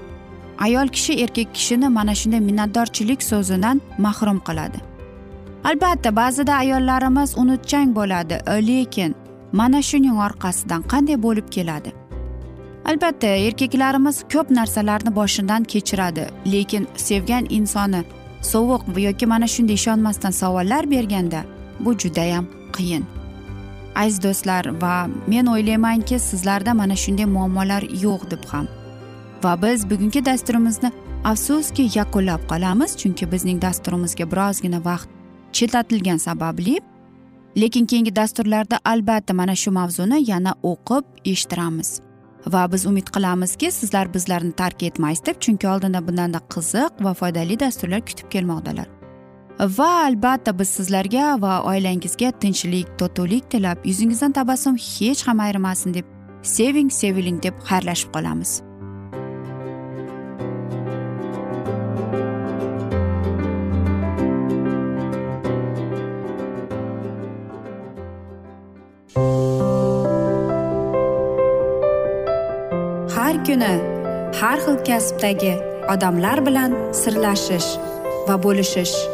ayol 0.58 0.88
kishi 0.88 1.12
erkak 1.24 1.54
kishini 1.54 1.88
mana 1.88 2.14
shunday 2.14 2.40
minnatdorchilik 2.40 3.22
so'zidan 3.22 3.80
mahrum 3.98 4.38
qiladi. 4.48 4.78
Albatta 5.64 6.16
ba'zida 6.16 6.54
ayollarimiz 6.54 7.38
unutchang 7.38 7.96
bo'ladi 7.96 8.36
e, 8.46 8.66
lekin 8.66 9.14
mana 9.52 9.82
shuning 9.82 10.16
orqasidan 10.26 10.82
qanday 10.92 11.22
bo'lib 11.22 11.48
keladi? 11.56 11.90
Albatta 12.84 13.26
erkaklarimiz 13.26 14.16
ko'p 14.32 14.50
narsalarni 14.50 15.16
boshidan 15.16 15.62
kechiradi 15.64 16.24
lekin 16.52 16.88
sevgan 16.96 17.44
insoni 17.50 18.04
sovuq 18.52 18.82
yoki 19.06 19.26
mana 19.26 19.46
shunday 19.54 19.74
ishonmasdan 19.74 20.30
savollar 20.30 20.90
berganda 20.90 21.40
bu 21.80 21.98
judayam 21.98 22.46
qiyin. 22.76 23.04
Aziz 23.94 24.22
do'stlar 24.22 24.64
va 24.82 25.08
men 25.26 25.46
o'ylaymanki 25.46 26.18
sizlarda 26.18 26.74
mana 26.74 26.96
shunday 26.96 27.26
muammolar 27.36 27.82
yo'q 28.04 28.30
deb 28.30 28.44
ham. 28.52 28.66
Va 29.44 29.62
biz 29.62 29.90
bugungi 29.90 30.24
dasturimizni 30.24 30.90
afsuski 31.24 31.90
yakunlab 31.98 32.42
qolamiz 32.52 32.96
chunki 33.00 33.32
bizning 33.32 33.62
dasturimizga 33.62 34.30
birozgina 34.32 34.84
vaqt 34.84 35.08
chetlatilgani 35.52 36.18
sababli. 36.18 36.78
Lekin 37.56 37.86
keyingi 37.86 38.16
dasturlarda 38.16 38.78
albatta 38.84 39.34
mana 39.34 39.54
shu 39.54 39.70
mavzuni 39.70 40.30
yana 40.30 40.54
o'qib 40.62 41.04
eshittiramiz. 41.24 42.00
Va 42.46 42.72
biz 42.72 42.86
umid 42.86 43.08
qilamizki 43.14 43.70
sizlar 43.70 44.14
bizlarni 44.14 44.52
tark 44.52 44.82
etmaysiz 44.82 45.26
deb 45.26 45.40
chunki 45.40 45.68
oldinda 45.68 46.06
bundanda 46.08 46.40
qiziq 46.54 47.04
va 47.04 47.14
foydali 47.14 47.60
dasturlar 47.60 48.00
kutib 48.08 48.28
kelmoqdalar. 48.34 48.88
Va 49.58 50.04
albatta 50.06 50.58
biz 50.58 50.68
sizlarga 50.68 51.40
va 51.40 51.62
oilangizga 51.70 52.32
tinchlik 52.42 52.98
totuvlik 52.98 53.50
tilab 53.50 53.86
yuzingizdan 53.86 54.32
tabassum 54.32 54.76
hech 54.76 55.26
ham 55.28 55.40
ayrimasin 55.40 55.94
deb 55.94 56.04
seving 56.42 56.90
seviling 56.90 57.42
deb 57.42 57.54
xayrlashib 57.70 58.10
qolamiz. 58.14 58.62
Har 73.14 73.44
kuni 73.46 73.74
har 74.40 74.58
xil 74.66 74.76
kasbdagi 74.88 75.54
odamlar 75.94 76.46
bilan 76.46 76.72
sirlashish 76.92 77.76
va 78.28 78.42
bo'lishish. 78.42 79.13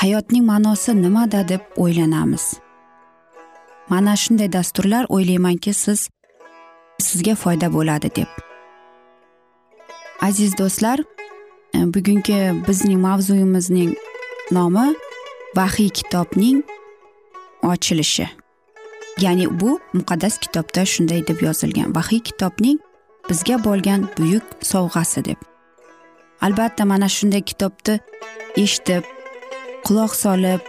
hayotning 0.00 0.44
ma'nosi 0.44 1.02
nimada 1.02 1.48
deb 1.48 1.60
o'ylanamiz. 1.76 2.44
Mana 3.88 4.16
shunday 4.16 4.52
dasturlar 4.52 5.06
o'ylaymanki 5.08 5.72
siz 5.74 6.08
sizga 6.98 7.34
foyda 7.34 7.72
bo'ladi 7.72 8.10
deb. 8.16 8.30
Aziz 10.20 10.58
do'stlar 10.58 10.98
e, 11.74 11.78
bugungi 11.94 12.38
bizning 12.68 13.00
mavzuyimizning 13.00 13.94
nomi 14.50 14.94
vahiy 15.56 15.88
kitobning 15.88 16.62
ochilishi. 17.62 18.28
Ya'ni 19.20 19.60
bu 19.60 19.80
muqaddas 19.92 20.38
kitobda 20.38 20.86
shunday 20.86 21.26
deb 21.26 21.42
yozilgan. 21.42 21.94
Vahiy 21.94 22.20
kitobning 22.20 22.78
bizga 23.28 23.64
bo'lgan 23.64 24.08
buyuk 24.18 24.44
sovg'asi 24.62 25.24
deb. 25.24 25.38
Albatta 26.40 26.84
mana 26.84 27.08
shunday 27.08 27.42
kitobni 27.42 28.00
eshitib 28.56 29.13
quloq 29.86 30.12
solib 30.24 30.60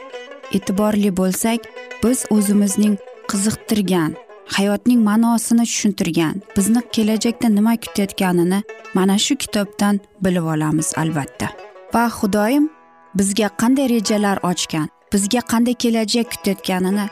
e'tiborli 0.58 1.12
bo'lsak 1.19 1.60
biz 2.04 2.25
o'zimizning 2.36 2.95
qiziqtirgan 3.32 4.12
hayotning 4.56 5.01
ma'nosini 5.10 5.65
tushuntirgan 5.71 6.41
bizni 6.58 6.82
kelajakda 6.95 7.47
nima 7.58 7.73
kutayotganini 7.84 8.60
mana 8.93 9.17
shu 9.25 9.36
kitobdan 9.43 9.99
bilib 10.23 10.45
olamiz 10.54 10.93
albatta. 10.97 11.47
Va 11.93 12.04
xudoyim 12.17 12.69
bizga 13.15 13.49
qanday 13.62 13.89
rejalar 13.95 14.38
ochgan 14.51 14.88
bizga 15.13 15.41
qanday 15.51 15.75
kelajak 15.84 16.28
kutayotganini 16.34 17.06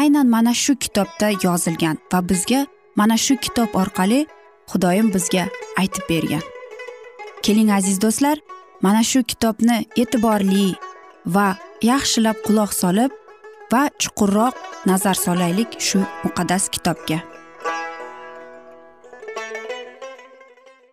aynan 0.00 0.26
mana 0.26 0.54
shu 0.54 0.74
kitobda 0.84 1.28
yozilgan 1.46 1.96
va 2.12 2.28
bizga 2.28 2.60
mana 2.96 3.16
shu 3.16 3.36
kitob 3.44 3.70
orqali 3.82 4.20
xudoyim 4.70 5.14
bizga 5.14 5.44
aytib 5.80 6.04
bergan. 6.10 6.44
Keling 7.42 7.70
aziz 7.78 7.96
do'stlar 8.02 8.38
mana 8.82 9.02
shu 9.02 9.22
kitobni 9.22 9.76
e'tiborli 9.96 10.74
va 11.26 11.56
yaxshilab 11.82 12.36
quloq 12.46 12.72
solib 12.72 13.12
va 13.72 13.88
chuqurroq 13.98 14.54
nazar 14.86 15.14
solaylik 15.14 15.78
shu 15.80 16.00
muqaddas 16.24 16.68
kitobga. 16.70 17.22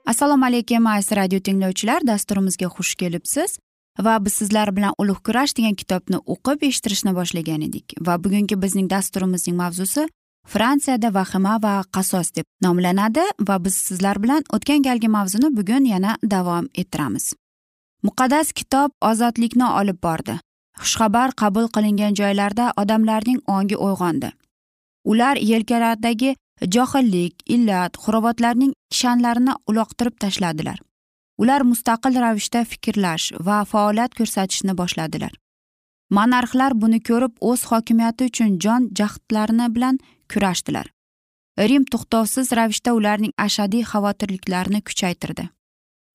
Assalomu 0.06 0.46
alaykum 0.46 0.88
aziz 0.88 1.12
radio 1.18 1.40
tinglovchilar. 1.40 2.02
Dasturimizga 2.08 2.68
xush 2.76 2.96
kelibsiz 2.96 3.58
va 4.00 4.26
biz 4.26 4.34
sizlar 4.34 4.76
bilan 4.76 4.94
ulug' 4.98 5.22
kurash 5.26 5.54
degan 5.58 5.76
kitobni 5.76 6.18
o'qib 6.34 6.64
eshittirishni 6.70 7.14
boshlagan 7.20 7.62
edik 7.68 7.94
va 8.08 8.18
bugungi 8.24 8.56
bizning 8.64 8.88
dasturimizning 8.90 9.58
mavzusi 9.58 10.08
fransiyada 10.54 11.14
vahima 11.14 11.58
va 11.66 11.74
qasos 11.98 12.32
deb 12.36 12.46
nomlanadi 12.62 13.26
va 13.50 13.60
biz 13.66 13.76
sizlar 13.76 14.24
bilan 14.24 14.44
o'tgan 14.56 14.82
galgi 14.88 15.08
mavzuni 15.18 15.58
bugun 15.58 15.86
yana 15.86 16.18
davom 16.24 16.70
ettiramiz. 16.76 17.34
Muqaddas 18.04 18.54
kitob 18.54 18.92
ozodlikni 19.10 19.68
olib 19.80 20.00
bordi. 20.04 20.40
Xushxabar 20.82 21.34
qabul 21.42 21.68
qilingan 21.76 22.16
joylarda 22.20 22.74
odamlarning 22.82 23.40
ongi 23.48 23.78
uyg'ondi. 23.88 24.30
Ular 25.12 25.36
yelkalaridagi 25.52 26.36
johillik 26.76 27.44
illat 27.56 27.98
xurovotlarning 28.04 28.74
kishanlarini 28.92 29.54
uloqtirib 29.70 30.16
tashladilar. 30.24 30.80
Ular 31.42 31.62
mustaqil 31.72 32.20
ravishda 32.24 32.64
fikrlash 32.72 33.32
va 33.48 33.64
faoliyat 33.72 34.16
ko'rsatishni 34.20 34.76
boshladilar. 34.82 35.32
Monarxlar 36.18 36.74
buni 36.82 37.00
ko'rib 37.10 37.36
o'z 37.50 37.68
hokimiyati 37.72 38.32
uchun 38.32 38.58
jon 38.64 38.90
jahdlarini 39.00 39.68
bilan 39.76 40.00
kurashdilar. 40.34 40.88
Rim 41.70 41.84
to'xtovsiz 41.92 42.52
ravishda 42.58 42.94
ularning 43.00 43.34
ashadiy 43.46 43.84
xavotirliklarini 43.92 44.82
kuchaytirdi. 44.90 45.50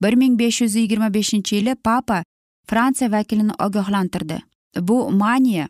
Bir 0.03 0.15
ming 0.21 0.39
besh 0.39 0.61
yuz 0.61 0.75
yigirma 0.75 1.15
beshinchi 1.15 1.57
yili 1.57 1.75
papa 1.75 2.25
fransiya 2.67 3.13
vakilini 3.13 3.55
ogohlantirdi. 3.67 4.39
Bu 4.81 5.11
maniya 5.11 5.69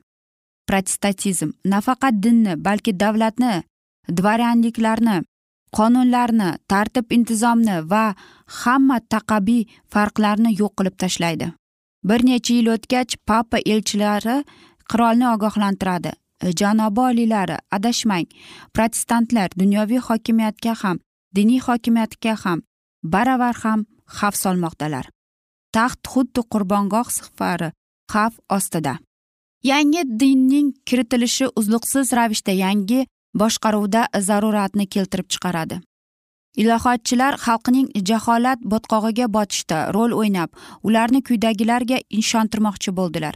protestantizm 0.69 1.51
nafaqat 1.65 2.15
dinni 2.23 2.65
balki 2.65 3.01
davlatni 3.01 3.63
dvoryanliklarni 4.09 5.17
qonunlarni 5.77 6.51
tartib 6.69 7.13
intizomni 7.17 7.77
va 7.91 8.15
hamma 8.61 8.99
taqabiy 9.15 9.65
farqlarni 9.93 10.51
yo'q 10.61 10.73
qilib 10.79 10.97
tashlaydi. 11.03 11.53
Bir 12.09 12.21
necha 12.27 12.55
yil 12.55 12.69
o'tgach 12.75 13.17
papa 13.27 13.59
elchilari 13.73 14.37
qirolni 14.91 15.27
ogohlantiradi. 15.35 16.13
Janobi 16.61 17.01
oliylari 17.01 17.57
adashmang 17.77 18.27
protestantlar 18.75 19.49
dunyoviy 19.61 20.01
hokimiyatga 20.09 20.75
ham 20.83 20.99
diniy 21.37 21.61
hokimiyatga 21.67 22.35
ham 22.45 22.63
baravar 23.03 23.57
ham 23.63 23.87
xavf 24.09 24.37
solmoqdalar. 24.37 25.09
Taxt 25.75 26.03
xuddi 26.13 26.41
qurbongoh 26.53 27.09
sifari 27.11 27.73
xavf 28.13 28.35
ostida. 28.57 28.99
Yangi 29.71 30.03
dinning 30.21 30.69
kiritilishi 30.87 31.47
uzluqsiz 31.59 32.13
ravishda 32.19 32.53
yangi 32.53 33.07
boshqaruvda 33.41 34.03
zaruratni 34.29 34.87
keltirib 34.87 35.29
chiqaradi. 35.33 35.81
Ilohotchilar 36.63 37.35
xalqning 37.45 37.89
jaholat 38.09 38.61
botqog'iga 38.73 39.27
botishda 39.37 39.79
rol 39.95 40.13
o'ynab 40.21 40.51
ularni 40.87 41.21
quyidagilarga 41.27 41.99
ishontirmoqchi 42.21 42.91
bo'ldilar. 42.99 43.35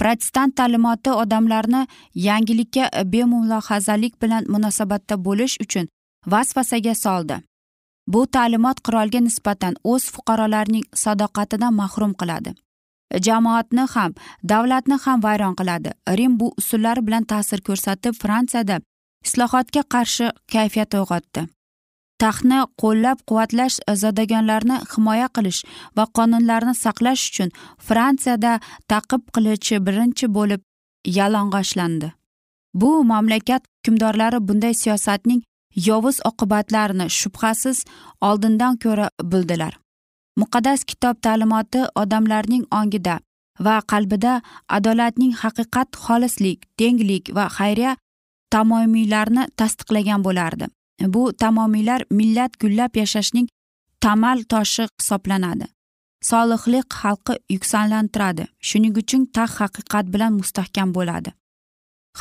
Protestant 0.00 0.56
ta'limoti 0.56 1.10
odamlarni 1.22 1.82
yangilikka 2.28 2.84
bemulohazalik 3.12 4.14
bilan 4.22 4.48
munosabatda 4.54 5.14
bo'lish 5.26 5.56
uchun 5.64 5.88
vasvasaga 6.32 6.94
soldi. 6.94 7.36
Bu 8.12 8.26
ta'limot 8.34 8.78
qirolga 8.86 9.20
nisbatan 9.28 9.74
o'z 9.92 10.04
fuqarolarining 10.14 10.84
sadoqatidan 11.02 11.74
mahrum 11.80 12.12
qiladi. 12.20 12.54
Jamoatni 13.26 13.84
ham 13.94 14.12
davlatni 14.52 14.96
ham 15.04 15.22
vayron 15.26 15.54
qiladi. 15.60 15.90
Rim 16.18 16.40
bu 16.40 16.52
usullar 16.60 17.06
bilan 17.06 17.24
ta'sir 17.32 17.60
ko'rsatib 17.68 18.14
fransiyada 18.22 18.80
islohotga 19.26 19.82
qarshi 19.94 20.26
kayfiyat 20.52 20.94
uyg'otdi. 21.00 21.46
Taxtni 22.22 22.60
qo'llab 22.82 23.18
quvvatlash 23.28 23.76
zodagonlarni 24.02 24.76
himoya 24.92 25.28
qilish 25.36 25.60
va 25.96 26.04
qonunlarni 26.16 26.74
saqlash 26.84 27.24
uchun 27.30 27.50
fransiyada 27.88 28.52
taqib 28.92 29.22
qilichi 29.34 29.82
birinchi 29.86 30.26
bo'lib 30.36 30.60
yalang'ochlandi 31.18 32.08
bu 32.80 33.04
mamlakat 33.10 33.62
hukmdorlari 33.66 34.38
bunday 34.48 34.74
siyosatning 34.82 35.42
yovuz 35.76 36.18
oqibatlarini 36.30 37.06
shubhasiz 37.18 37.84
oldindan 38.20 38.76
ko'ra 38.84 39.10
bildilar. 39.22 39.78
Muqaddas 40.40 40.84
kitob 40.84 41.16
ta'limoti 41.22 41.84
odamlarning 42.02 42.64
ongida 42.80 43.20
va 43.66 43.76
qalbida 43.92 44.40
adolatning 44.68 45.32
haqiqat 45.42 45.88
xolislik 46.04 46.58
tenglik 46.78 47.24
va 47.36 47.46
xayriya 47.58 47.96
tamomiylarni 48.50 49.46
tasdiqlagan 49.60 50.24
bo'lardi. 50.26 50.66
Bu 51.14 51.32
tamomiylar 51.42 52.04
millat 52.10 52.52
gullab 52.62 52.92
yashashning 52.96 53.48
tamal 54.00 54.38
toshi 54.52 54.84
hisoblanadi. 55.00 55.66
Solihlik 56.22 56.86
xalqi 57.00 57.34
yuksallantiradi. 57.54 58.44
Shuning 58.68 58.94
uchun 59.02 59.26
taxt 59.36 59.60
haqiqat 59.62 60.06
bilan 60.14 60.32
mustahkam 60.40 60.94
bo'ladi. 60.96 61.30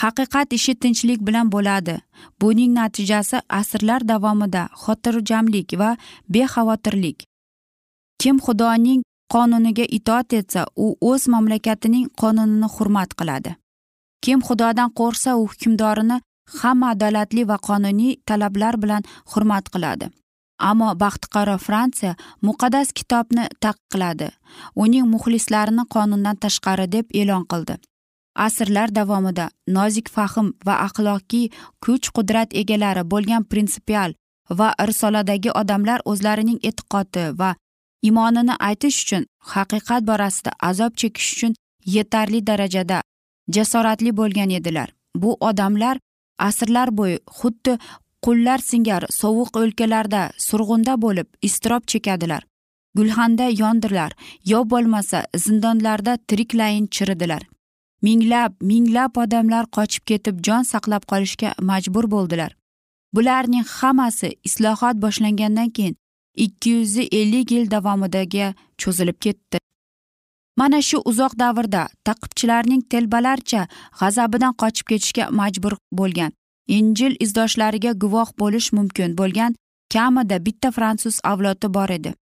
Haqiqat 0.01 0.53
ishi 0.57 0.73
tinchlik 0.81 1.19
bilan 1.27 1.47
bo'ladi. 1.53 1.95
Buning 2.41 2.71
natijasi 2.79 3.37
asrlar 3.59 4.01
davomida 4.11 4.63
xotirjamlik 4.83 5.69
va 5.81 5.89
bexavotirlik. 6.33 7.17
Kim 8.21 8.37
xudoning 8.45 9.01
qonuniga 9.33 9.85
itoat 9.97 10.33
etsa 10.39 10.61
u 10.75 10.87
o'z 11.11 11.23
mamlakatining 11.33 12.05
qonunini 12.21 12.67
hurmat 12.75 13.11
qiladi. 13.19 13.51
Kim 14.23 14.39
xudodan 14.47 14.89
qo'rqsa 14.99 15.31
u 15.41 15.43
hukmdorini 15.51 16.17
hamma 16.59 16.87
adolatli 16.93 17.43
va 17.49 17.57
qonuniy 17.67 18.13
talablar 18.27 18.75
bilan 18.83 19.03
hurmat 19.31 19.65
qiladi. 19.73 20.07
Ammo 20.69 20.89
baxtiqaro 21.03 21.57
fransiya 21.65 22.13
muqaddas 22.47 22.87
kitobni 22.97 23.43
taqiqladi 23.63 24.29
uning 24.83 25.05
muxlislarini 25.13 25.83
qonundan 25.95 26.35
tashqari 26.43 26.85
deb 26.95 27.05
e'lon 27.21 27.43
qildi. 27.51 27.75
Asrlar 28.35 28.89
davomida 28.95 29.49
nozik 29.67 30.09
fahm 30.15 30.47
va 30.65 30.75
axloqiy 30.87 31.49
kuch 31.83 32.07
qudrat 32.15 32.49
egalari 32.61 33.03
bo'lgan 33.11 33.43
prinsipial 33.51 34.13
va 34.59 34.69
risoladagi 34.89 35.51
odamlar 35.61 35.99
o'zlarining 36.11 36.59
e'tiqodi 36.69 37.25
va 37.39 37.51
iymonini 38.07 38.55
aytish 38.69 38.97
uchun 39.03 39.23
haqiqat 39.53 40.01
borasida 40.09 40.51
azob 40.69 40.93
chekish 41.01 41.29
uchun 41.35 41.53
yetarli 41.95 42.39
darajada 42.47 43.01
jasoratli 43.55 44.11
bo'lgan 44.17 44.49
edilar. 44.49 44.89
Bu 45.15 45.37
odamlar 45.39 45.97
asrlar 46.47 46.89
bo'yi 46.97 47.17
xuddi 47.39 47.77
qullar 48.25 48.59
singar 48.69 49.03
sovuq 49.21 49.57
o'lkalarda 49.61 50.21
surg'unda 50.47 50.93
bo'lib 51.01 51.27
iztirob 51.47 51.83
chekadilar. 51.91 52.43
Gulxanda 52.97 53.47
yondilar 53.61 54.11
yo 54.51 54.59
bo'lmasa 54.71 55.25
zindonlarda 55.45 56.17
tiriklayin 56.27 56.87
chiridilar. 56.87 57.41
Minglab 58.05 58.51
minglab 58.71 59.17
odamlar 59.23 59.65
qochib 59.77 60.03
ketib 60.11 60.41
jon 60.47 60.63
saqlab 60.71 61.03
qolishga 61.11 61.49
majbur 61.69 62.05
bo'ldilar. 62.15 62.51
Bularning 63.15 63.65
hammasi 63.77 64.29
islohot 64.47 64.95
boshlangandan 65.03 65.69
keyin 65.75 65.95
ikki 66.45 66.69
yuz 66.69 66.97
ellik 67.19 67.51
yil 67.51 67.71
davomidaga 67.71 68.47
cho'zilib 68.81 69.17
ketdi. 69.25 69.57
Mana 70.57 70.81
shu 70.81 70.97
uzoq 71.11 71.33
davrda 71.39 71.87
taqibchilarning 72.07 72.81
telbalarcha 72.91 73.61
g'azabidan 73.99 74.53
qochib 74.61 74.85
ketishga 74.91 75.25
majbur 75.39 75.73
bo'lgan 75.99 76.31
injil 76.77 77.13
izdoshlariga 77.25 77.91
guvoh 78.03 78.29
bo'lish 78.41 78.69
mumkin 78.77 79.17
bo'lgan 79.19 79.55
kamida 79.93 80.37
bitta 80.45 80.71
fransuz 80.77 81.19
avlodi 81.31 81.73
bor 81.77 81.89
edi. 81.97 82.13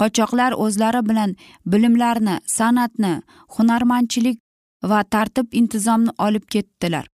Qochoqlar 0.00 0.52
o'zlari 0.64 1.02
bilan 1.08 1.30
bilimlarni 1.72 2.36
san'atni 2.56 3.12
hunarmandchilik 3.54 4.38
va 4.82 5.02
tartib 5.04 5.46
intizomni 5.52 6.10
olib 6.18 6.44
ketdilar. 6.54 7.06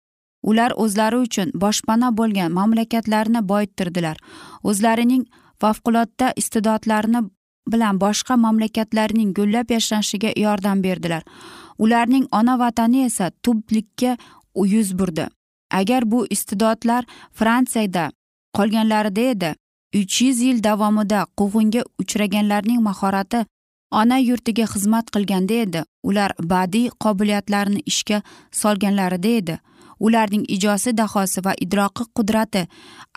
Ular 0.43 0.71
o'zlari 0.83 1.17
uchun 1.25 1.51
boshpana 1.63 2.09
bo'lgan 2.17 2.51
mamlakatlarni 2.51 3.41
boyittirdilar. 3.51 4.17
O'zlarining 4.63 5.25
favqulodda 5.61 6.33
iste'dodlarini 6.41 7.21
bilan 7.71 7.99
boshqa 8.01 8.37
mamlakatlarning 8.45 9.33
gullab 9.33 9.71
yashnashiga 9.71 10.31
yordam 10.37 10.83
berdilar. 10.83 11.23
Ularning 11.77 12.25
ona 12.31 12.59
vatani 12.59 13.05
esa 13.05 13.31
tublikka 13.43 14.17
yuz 14.55 14.99
burdi. 14.99 15.27
Agar 15.71 16.11
bu 16.11 16.27
iste'dodlar 16.29 17.05
fransiyada 17.33 18.11
qolganlarida 18.57 19.21
edi 19.33 19.55
uch 19.99 20.21
yuz 20.21 20.39
yil 20.41 20.63
davomida 20.63 21.25
quvg'inga 21.39 21.81
uchraganlarning 22.01 22.81
mahorati 22.81 23.45
ona 23.91 24.17
yurtiga 24.19 24.65
xizmat 24.73 25.11
qilganda 25.13 25.53
edi. 25.65 25.83
Ular 26.03 26.31
badiiy 26.53 26.89
qobiliyatlarini 27.03 27.83
ishga 27.91 28.21
solganlarida 28.51 29.31
edi. 29.41 29.57
Ularning 29.99 30.45
ijosi 30.55 30.93
dahosi 30.97 31.43
va 31.45 31.53
idroqi 31.65 32.03
qudrati 32.17 32.67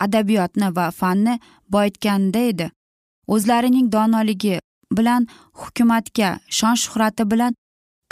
adabiyotni 0.05 0.69
va 0.75 0.91
fanni 0.91 1.39
boyitganda 1.73 2.39
edi. 2.51 2.69
O'zlarining 3.27 3.91
donoligi 3.91 4.59
bilan 4.97 5.27
hukumatga 5.61 6.39
shon 6.49 6.75
shuhrati 6.75 7.25
bilan 7.31 7.55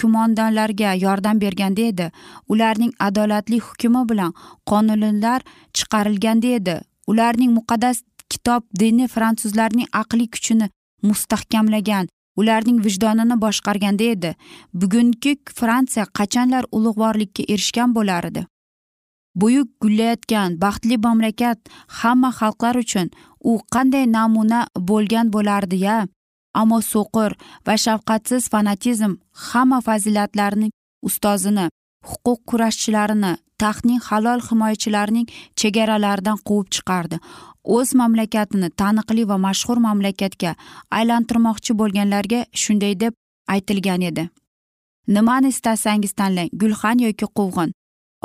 kumondanlarga 0.01 0.95
yordam 1.03 1.41
berganda 1.41 1.81
edi. 1.91 2.09
Ularning 2.49 2.93
adolatli 2.99 3.59
hukmi 3.59 4.01
bilan 4.09 4.33
qonunlar 4.69 5.41
chiqarilganda 5.73 6.55
edi. 6.59 6.75
Ularning 7.07 7.51
muqaddas 7.57 8.01
kitob 8.29 8.63
dini 8.79 9.07
fransuzlarning 9.07 9.87
aqliy 10.01 10.29
kuchini 10.33 10.69
mustahkamlagan 11.03 12.07
ularning 12.39 12.79
vijdonini 12.85 13.35
boshqarganda 13.43 14.03
edi. 14.15 14.31
Bugungi 14.73 15.33
fransiya 15.59 16.05
qachonlar 16.17 16.63
ulug'vorlikka 16.77 17.43
erishgan 17.53 17.93
bo'lar 17.97 18.29
edi? 18.31 18.45
Buyuk 19.35 19.69
gullayotgan 19.81 20.57
baxtli 20.63 20.97
mamlakat 21.05 21.59
hamma 21.99 22.29
xalqlar 22.39 22.75
uchun 22.83 23.07
u 23.49 23.51
qanday 23.73 24.05
namuna 24.17 24.59
bo'lgan 24.89 25.31
bo'lardi 25.35 25.77
ya? 25.87 25.97
Ammo 26.61 26.79
so'qir 26.93 27.31
va 27.67 27.75
shafqatsiz 27.85 28.49
fanatizm 28.53 29.13
hamma 29.47 29.79
fazilatlarning 29.87 30.71
ustozini 31.07 31.65
huquq 32.09 32.39
kurashchilarini 32.49 33.33
taxtning 33.61 34.01
halol 34.09 34.39
himoyachilarining 34.49 35.27
chegaralaridan 35.59 36.37
quvib 36.47 36.67
chiqardi. 36.75 37.17
O'z 37.63 37.93
mamlakatini 38.01 38.69
taniqli 38.81 39.23
va 39.29 39.37
mashhur 39.45 39.77
mamlakatga 39.87 40.55
aylantirmoqchi 40.97 41.77
bo'lganlarga 41.81 42.45
shunday 42.61 42.93
deb 42.99 43.13
aytilgan 43.55 44.01
edi. 44.09 44.29
Nimani 45.07 45.47
istasangiz 45.53 46.13
tanlang 46.19 46.49
gulxan 46.61 46.97
yoki 47.07 47.27
quvg'in? 47.37 47.73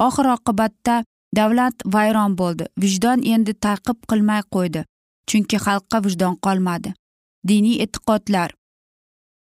Oxir 0.06 0.26
oqibatda 0.36 1.04
davlat 1.36 1.74
vayron 1.94 2.38
bo'ldi. 2.40 2.64
Vijdon 2.82 3.18
endi 3.34 3.52
taqib 3.66 3.98
qilmay 4.10 4.42
qo'ydi 4.54 4.84
chunki 5.28 5.56
xalqqa 5.66 5.98
vijdon 6.06 6.34
qolmadi. 6.44 6.94
Diniy 7.48 7.82
e'tiqodlar. 7.84 8.50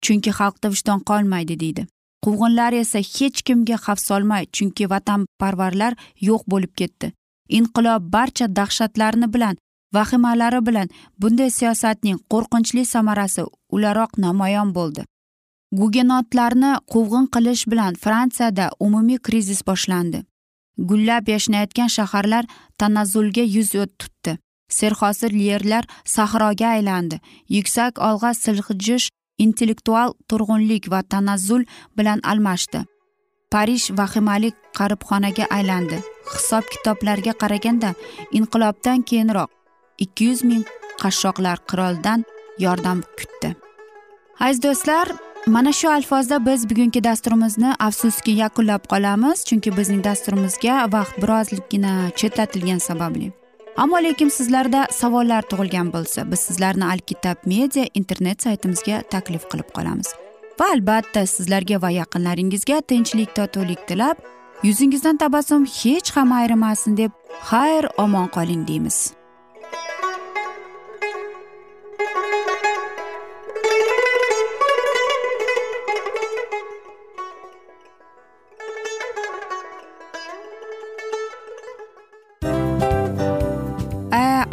Chunki 0.04 0.30
xalqda 0.38 0.68
vijdon 0.74 1.00
qolmaydi 1.10 1.54
deydi. 1.62 1.82
Quvg'inlar 2.24 2.72
esa 2.82 3.00
hech 3.14 3.38
kimga 3.46 3.76
xavf 3.84 4.00
solmay 4.08 4.44
chunki 4.56 4.84
vatanparvarlar 4.92 5.92
yo'q 6.28 6.42
bo'lib 6.52 6.72
ketdi. 6.80 7.06
Inqilob 7.58 8.02
barcha 8.14 8.46
dahshatlarni 8.58 9.28
bilan 9.34 9.54
vahimalari 9.92 10.66
bilan 10.66 10.88
bunday 11.18 11.50
siyosatning 11.50 12.18
qo'rqinchli 12.32 12.84
samarasi 12.84 13.42
ularoq 13.74 14.10
namoyon 14.18 14.74
bo'ldi. 14.74 15.04
Gugenotlarni 15.72 16.72
quvg'in 16.92 17.26
qilish 17.34 17.64
bilan 17.70 17.94
fransiyada 17.94 18.70
umumiy 18.80 19.18
krizis 19.18 19.60
boshlandi. 19.66 20.24
Gullab 20.78 21.28
yashnayotgan 21.28 21.88
shaharlar 21.96 22.44
tanazzulga 22.78 23.44
yuz 23.56 23.70
tutdi. 24.00 24.38
Serhosil 24.68 25.34
yerlar 25.34 25.84
sahroga 26.04 26.68
aylandi. 26.76 27.20
Yuksak 27.48 27.98
olg'a 27.98 28.34
siljish 28.34 29.10
intellektual 29.38 30.14
turg'unlik 30.28 30.90
va 30.90 31.02
tanazzul 31.02 31.62
bilan 31.96 32.20
almashdi. 32.22 32.80
Parij 33.52 33.90
vahimali 33.98 34.50
qaribxonaga 34.78 35.44
aylandi. 35.56 35.98
Hisob 36.32 36.64
kitoblarga 36.72 37.32
qaraganda 37.42 37.94
inqilobdan 38.38 39.02
keyinroq 39.02 39.59
ikki 40.04 40.24
yuz 40.30 40.44
ming 40.44 40.64
qashshoqlar 41.02 41.58
qiroldan 41.70 42.24
yordam 42.58 43.02
kutdi. 43.18 43.56
Aziz 44.40 44.62
do'stlar 44.62 45.08
mana 45.46 45.72
shu 45.72 45.90
alfozda 45.90 46.46
biz 46.46 46.70
bugungi 46.70 47.04
dasturimizni 47.04 47.74
afsuski 47.78 48.30
yakunlab 48.30 48.84
qolamiz 48.92 49.44
chunki 49.48 49.76
bizning 49.76 50.04
dasturimizga 50.04 50.92
vaqt 50.92 51.22
birozgina 51.22 52.10
chetlatilgani 52.16 52.80
sababli. 52.80 53.32
Ammo 53.76 53.96
lekin 54.02 54.28
sizlarda 54.28 54.86
savollar 54.90 55.42
tug'ilgan 55.42 55.92
bo'lsa 55.92 56.30
biz 56.30 56.40
sizlarni 56.40 56.84
alkitab 56.84 57.36
media 57.46 57.84
internet 57.94 58.42
saytimizga 58.42 59.02
taklif 59.10 59.44
qilib 59.50 59.70
qolamiz. 59.76 60.08
Va 60.60 60.66
albatta 60.74 61.26
sizlarga 61.26 61.82
va 61.82 61.90
yaqinlaringizga 61.90 62.80
tinchlik 62.80 63.34
totuvlik 63.38 63.86
tilab 63.88 64.16
yuzingizdan 64.62 65.16
tabassum 65.16 65.64
hech 65.64 66.10
ham 66.16 66.32
ayrimasin 66.32 66.96
deb 66.96 67.10
xayr 67.50 67.88
omon 68.04 68.28
qoling 68.36 68.68
deymiz. 68.68 69.19